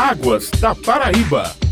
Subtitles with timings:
[0.00, 1.69] Águas da Paraíba.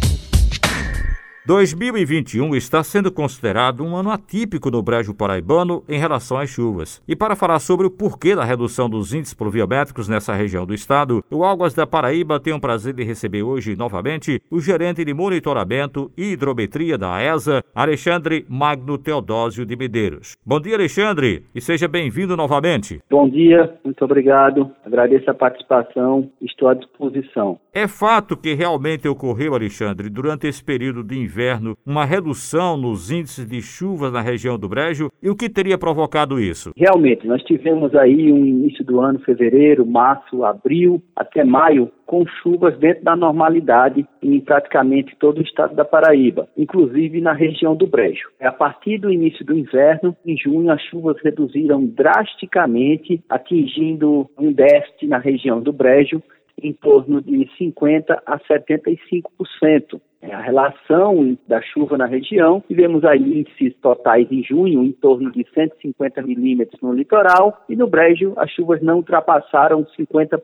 [1.48, 7.02] 2021 está sendo considerado um ano atípico no Brejo Paraibano em relação às chuvas.
[7.08, 11.24] E para falar sobre o porquê da redução dos índices pluviométricos nessa região do estado,
[11.30, 16.12] o Águas da Paraíba tem o prazer de receber hoje novamente o gerente de monitoramento
[16.18, 20.36] e hidrometria da ESA, Alexandre Magno Teodósio de Medeiros.
[20.44, 23.00] Bom dia, Alexandre, e seja bem-vindo novamente.
[23.10, 24.70] Bom dia, muito obrigado.
[24.84, 27.58] Agradeço a participação, estou à disposição.
[27.72, 33.12] É fato que realmente ocorreu, Alexandre, durante esse período de inverno inverno uma redução nos
[33.12, 36.72] índices de chuvas na região do Brejo e o que teria provocado isso?
[36.76, 42.76] Realmente, nós tivemos aí um início do ano, fevereiro, março, abril, até maio, com chuvas
[42.78, 48.28] dentro da normalidade em praticamente todo o estado da Paraíba, inclusive na região do Brejo.
[48.40, 55.06] A partir do início do inverno, em junho, as chuvas reduziram drasticamente, atingindo um déficit
[55.06, 56.20] na região do Brejo
[56.62, 60.00] em torno de 50% a 75%.
[60.38, 65.44] A relação da chuva na região, tivemos aí índices totais em junho em torno de
[65.52, 70.40] 150 milímetros no litoral e no Brejo as chuvas não ultrapassaram 50%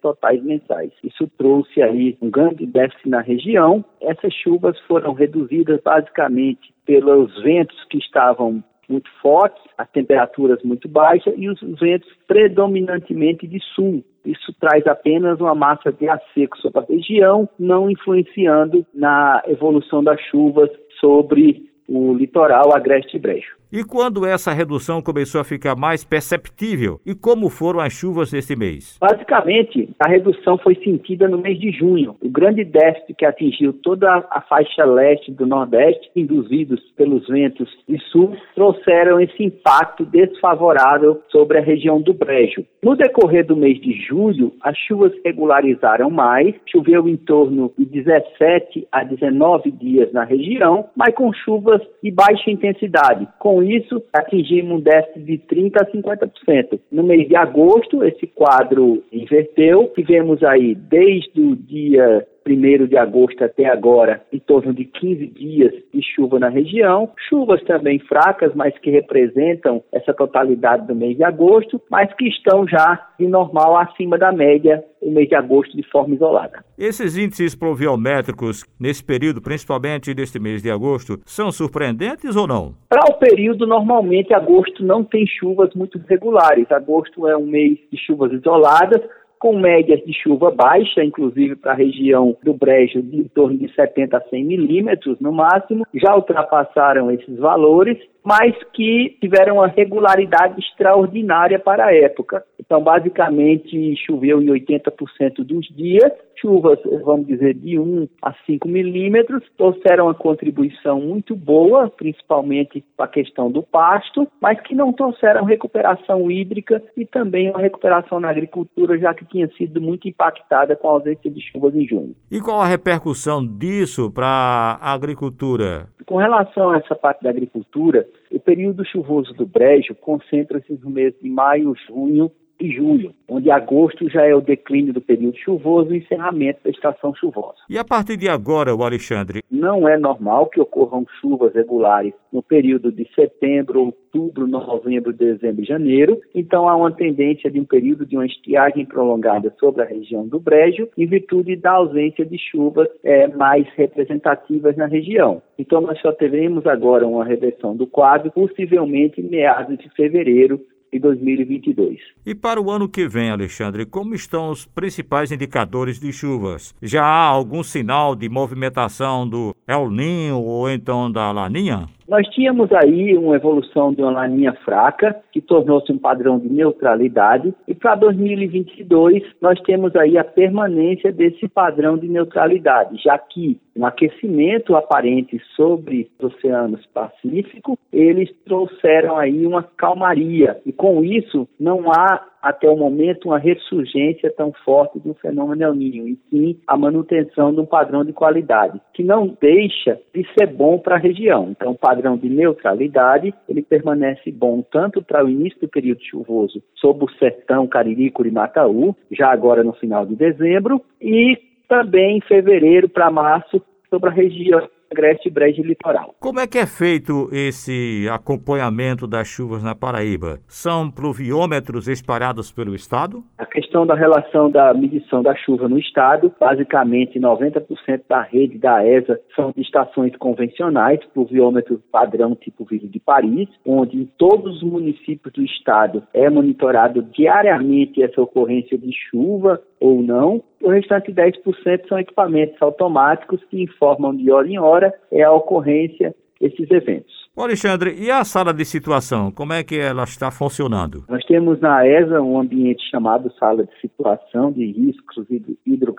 [0.00, 0.92] totais mensais.
[1.02, 3.84] Isso trouxe aí um grande déficit na região.
[4.00, 11.34] Essas chuvas foram reduzidas basicamente pelos ventos que estavam muito fortes, as temperaturas muito baixas
[11.36, 14.04] e os ventos predominantemente de sul.
[14.24, 20.04] Isso traz apenas uma massa de ar seco sobre a região, não influenciando na evolução
[20.04, 20.70] das chuvas
[21.00, 23.61] sobre o litoral agreste brejo.
[23.74, 27.00] E quando essa redução começou a ficar mais perceptível?
[27.06, 28.98] E como foram as chuvas nesse mês?
[29.00, 32.14] Basicamente, a redução foi sentida no mês de junho.
[32.20, 37.98] O grande déficit que atingiu toda a faixa leste do Nordeste, induzidos pelos ventos de
[38.10, 42.66] sul, trouxeram esse impacto desfavorável sobre a região do Brejo.
[42.82, 48.86] No decorrer do mês de julho, as chuvas regularizaram mais, choveu em torno de 17
[48.92, 53.26] a 19 dias na região, mas com chuvas de baixa intensidade.
[53.38, 56.80] Com isso, atingimos um déficit de 30% a 50%.
[56.90, 59.90] No mês de agosto, esse quadro inverteu.
[59.94, 65.72] Tivemos aí, desde o dia 1 de agosto até agora, em torno de 15 dias
[65.92, 67.10] de chuva na região.
[67.28, 72.66] Chuvas também fracas, mas que representam essa totalidade do mês de agosto, mas que estão
[72.66, 76.64] já de normal acima da média o mês de agosto de forma isolada.
[76.78, 82.74] Esses índices pluviométricos nesse período, principalmente neste mês de agosto, são surpreendentes ou não?
[82.88, 86.70] Para o período, normalmente agosto não tem chuvas muito regulares.
[86.70, 89.02] Agosto é um mês de chuvas isoladas,
[89.42, 93.74] com médias de chuva baixa, inclusive para a região do Brejo, de em torno de
[93.74, 100.60] 70 a 100 milímetros no máximo, já ultrapassaram esses valores, mas que tiveram uma regularidade
[100.60, 102.44] extraordinária para a época.
[102.56, 109.42] Então, basicamente, choveu em 80% dos dias, chuvas, vamos dizer, de 1 a 5 milímetros,
[109.56, 115.44] trouxeram uma contribuição muito boa, principalmente para a questão do pasto, mas que não trouxeram
[115.44, 120.88] recuperação hídrica e também uma recuperação na agricultura, já que tinha sido muito impactada com
[120.88, 122.14] a ausência de chuvas em junho.
[122.30, 125.88] E qual a repercussão disso para a agricultura?
[126.06, 131.14] Com relação a essa parte da agricultura, o período chuvoso do Brejo concentra-se no mês
[131.20, 132.30] de maio, junho
[132.62, 137.12] e julho, onde agosto já é o declínio do período chuvoso e encerramento da estação
[137.14, 137.58] chuvosa.
[137.68, 139.42] E a partir de agora, o Alexandre?
[139.50, 145.66] Não é normal que ocorram chuvas regulares no período de setembro, outubro, novembro, dezembro e
[145.66, 146.20] janeiro.
[146.34, 150.38] Então há uma tendência de um período de uma estiagem prolongada sobre a região do
[150.38, 155.42] Brejo, em virtude da ausência de chuvas é, mais representativas na região.
[155.58, 160.60] Então nós só teremos agora uma reversão do quadro, possivelmente em meados de fevereiro
[160.92, 161.98] de 2022.
[162.26, 166.74] E para o ano que vem, Alexandre, como estão os principais indicadores de chuvas?
[166.82, 171.88] Já há algum sinal de movimentação do El Ninho ou então da Laninha?
[172.12, 177.54] Nós tínhamos aí uma evolução de uma laninha fraca, que tornou-se um padrão de neutralidade,
[177.66, 183.86] e para 2022 nós temos aí a permanência desse padrão de neutralidade, já que um
[183.86, 191.90] aquecimento aparente sobre os oceanos Pacífico, eles trouxeram aí uma calmaria, e com isso não
[191.90, 197.54] há até o momento uma ressurgência tão forte do fenômeno El e sim a manutenção
[197.54, 201.48] de um padrão de qualidade, que não deixa de ser bom para a região.
[201.50, 206.62] Então, o padrão de neutralidade, ele permanece bom tanto para o início do período chuvoso
[206.74, 212.88] sobre o sertão Cariri, Curimataú, já agora no final de dezembro, e também em fevereiro
[212.88, 216.14] para março sobre a região agreste brejo litoral.
[216.20, 220.38] Como é que é feito esse acompanhamento das chuvas na Paraíba?
[220.46, 223.24] São pluviômetros espalhados pelo estado?
[223.38, 228.86] A questão da relação da medição da chuva no estado, basicamente 90% da rede da
[228.86, 235.32] ESA são estações convencionais, pluviômetro padrão tipo Vila de Paris, onde em todos os municípios
[235.32, 240.42] do estado é monitorado diariamente essa ocorrência de chuva ou não.
[240.62, 246.14] O restante 10% são equipamentos automáticos que informam de hora em hora é a ocorrência
[246.40, 247.22] desses eventos.
[247.36, 251.04] Alexandre, e a sala de situação, como é que ela está funcionando?
[251.08, 255.26] Nós temos na ESA um ambiente chamado sala de situação de riscos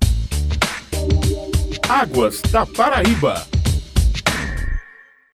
[1.89, 3.54] Águas da Paraíba.